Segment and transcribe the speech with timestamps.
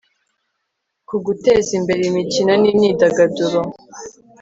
[1.07, 3.59] ku guteza imbere imikino n'imyidagaduro